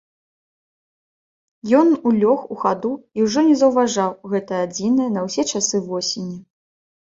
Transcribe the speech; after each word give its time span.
Ён 1.79 1.87
улёг 2.13 2.39
у 2.55 2.57
хаду 2.63 2.91
і 3.19 3.27
ўжо 3.27 3.39
не 3.51 3.55
заўважаў 3.61 4.11
гэтае 4.35 4.61
адзінае 4.71 5.09
на 5.21 5.29
ўсе 5.29 5.49
часы 5.55 5.85
восені. 5.93 6.37